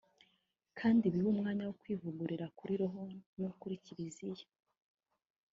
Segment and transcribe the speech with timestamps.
[0.79, 3.01] kandi ribe umwanya wo kwivugurura kuri roho
[3.37, 4.45] n’ukwa Kiriziya”